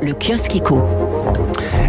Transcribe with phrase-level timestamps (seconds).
[0.00, 0.84] Le kiosque éco.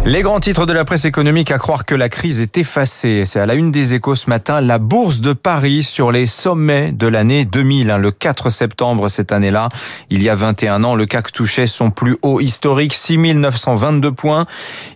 [0.04, 3.24] Les grands titres de la presse économique à croire que la crise est effacée.
[3.24, 4.60] C'est à la une des échos ce matin.
[4.60, 7.88] La bourse de Paris sur les sommets de l'année 2000.
[8.00, 9.68] Le 4 septembre cette année-là,
[10.10, 14.46] il y a 21 ans, le CAC touchait son plus haut historique, 6922 points.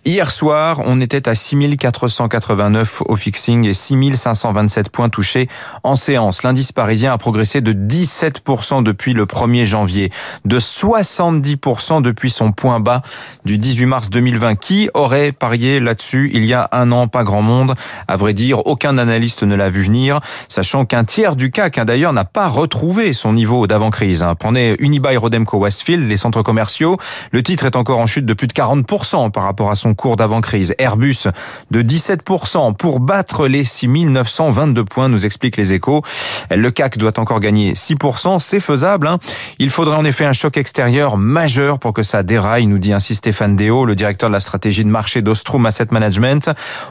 [0.05, 5.48] Hier soir, on était à 6489 au fixing et 6527 points touchés
[5.84, 6.43] en séance.
[6.43, 10.11] L'indice parisien a progressé de 17% depuis le 1er janvier,
[10.45, 13.03] de 70% depuis son point bas
[13.45, 14.57] du 18 mars 2020.
[14.57, 17.09] Qui aurait parié là-dessus il y a un an?
[17.09, 17.75] Pas grand monde.
[18.09, 21.85] À vrai dire, aucun analyste ne l'a vu venir, sachant qu'un tiers du CAC, hein,
[21.85, 24.23] d'ailleurs, n'a pas retrouvé son niveau d'avant-crise.
[24.23, 24.35] Hein.
[24.39, 26.97] Prenez Unibail Rodemco Westfield, les centres commerciaux.
[27.33, 30.17] Le titre est encore en chute de plus de 40% par rapport à son cours
[30.17, 30.75] d'avant-crise.
[30.79, 31.29] Airbus
[31.71, 36.03] de 17% pour battre les 6922 points, nous explique les échos.
[36.50, 39.06] Le CAC doit encore gagner 6%, c'est faisable.
[39.06, 39.19] Hein.
[39.59, 43.17] Il faudrait en effet un choc extérieur majeur pour que ça déraille, nous dit ainsi
[43.17, 46.48] Stéphane Déo, le directeur de la stratégie de marché d'Ostrom Asset Management.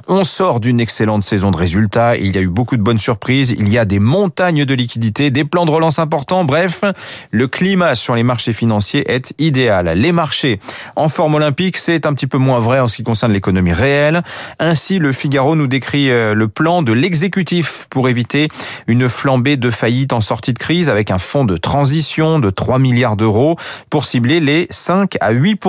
[0.09, 3.55] On sort d'une excellente saison de résultats, il y a eu beaucoup de bonnes surprises,
[3.57, 6.83] il y a des montagnes de liquidités, des plans de relance importants, bref,
[7.31, 9.93] le climat sur les marchés financiers est idéal.
[9.95, 10.59] Les marchés
[10.97, 14.23] en forme olympique, c'est un petit peu moins vrai en ce qui concerne l'économie réelle.
[14.59, 18.49] Ainsi, le Figaro nous décrit euh, le plan de l'exécutif pour éviter
[18.87, 22.77] une flambée de faillite en sortie de crise avec un fonds de transition de 3
[22.77, 23.55] milliards d'euros
[23.89, 25.59] pour cibler les 5 à 8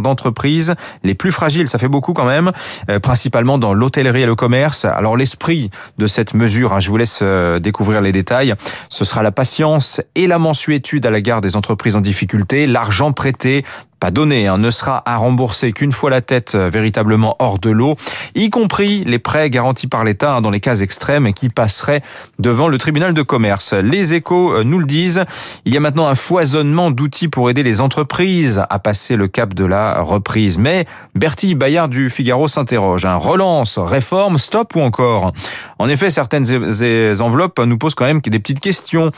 [0.00, 1.68] d'entreprises les plus fragiles.
[1.68, 2.52] Ça fait beaucoup quand même,
[2.90, 4.84] euh, principalement dans l'hôtellerie et le commerce.
[4.84, 8.54] Alors l'esprit de cette mesure, hein, je vous laisse euh, découvrir les détails,
[8.88, 13.12] ce sera la patience et la mensuétude à la garde des entreprises en difficulté, l'argent
[13.12, 13.64] prêté
[14.00, 17.70] pas donné, hein, ne sera à rembourser qu'une fois la tête euh, véritablement hors de
[17.70, 17.96] l'eau,
[18.34, 22.02] y compris les prêts garantis par l'État hein, dans les cas extrêmes qui passeraient
[22.38, 23.72] devant le tribunal de commerce.
[23.72, 25.24] Les échos euh, nous le disent,
[25.64, 29.54] il y a maintenant un foisonnement d'outils pour aider les entreprises à passer le cap
[29.54, 30.58] de la reprise.
[30.58, 35.32] Mais Bertie Bayard du Figaro s'interroge, hein, relance, réforme, stop ou encore?
[35.78, 36.46] En effet, certaines
[37.20, 39.10] enveloppes nous posent quand même des petites questions.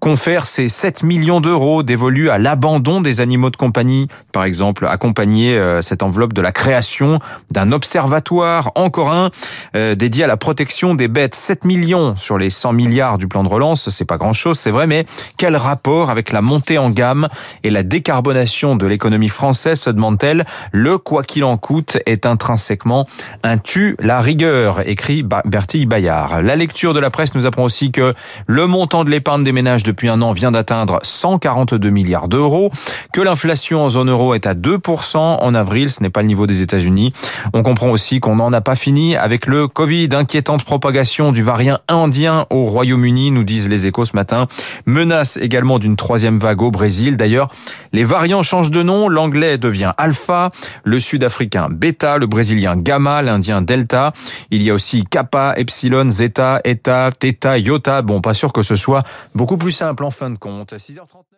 [0.00, 5.56] Confère ces 7 millions d'euros dévolus à l'abandon des animaux de compagnie par exemple, accompagner
[5.56, 7.20] euh, cette enveloppe de la création
[7.52, 9.30] d'un observatoire, encore un,
[9.76, 11.36] euh, dédié à la protection des bêtes.
[11.36, 14.72] 7 millions sur les 100 milliards du plan de relance, c'est pas grand chose, c'est
[14.72, 15.06] vrai, mais
[15.36, 17.28] quel rapport avec la montée en gamme
[17.62, 20.44] et la décarbonation de l'économie française, se demande-t-elle.
[20.72, 23.06] Le quoi qu'il en coûte est intrinsèquement
[23.44, 26.42] un tu la rigueur, écrit Bertille Bayard.
[26.42, 28.14] La lecture de la presse nous apprend aussi que
[28.48, 32.72] le montant de l'épargne des ménages depuis un an vient d'atteindre 142 milliards d'euros,
[33.12, 36.46] que l'inflation en zone euro est à 2% en avril, ce n'est pas le niveau
[36.46, 37.12] des États-Unis.
[37.52, 41.80] On comprend aussi qu'on n'en a pas fini avec le Covid, inquiétante propagation du variant
[41.88, 44.46] indien au Royaume-Uni, nous disent les échos ce matin.
[44.86, 47.16] Menace également d'une troisième vague au Brésil.
[47.16, 47.50] D'ailleurs,
[47.92, 50.50] les variants changent de nom, l'anglais devient alpha,
[50.84, 54.12] le sud-africain bêta, le brésilien gamma, l'indien delta.
[54.50, 58.02] Il y a aussi kappa, epsilon, zeta, eta, theta, iota.
[58.02, 59.02] Bon, pas sûr que ce soit
[59.34, 60.72] beaucoup plus simple en fin de compte.
[60.74, 61.33] 6h39.